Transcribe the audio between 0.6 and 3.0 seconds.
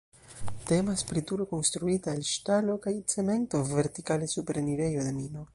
Temas pri turo konstruita el ŝtalo kaj